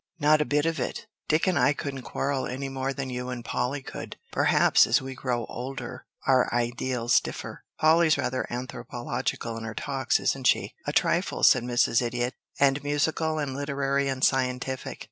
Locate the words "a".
0.41-0.45, 10.87-10.91